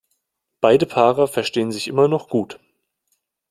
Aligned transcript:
Beide 0.61 0.87
Paare 0.87 1.27
verstehen 1.27 1.71
sich 1.71 1.87
immer 1.87 2.07
noch 2.07 2.27
gut. 2.27 2.59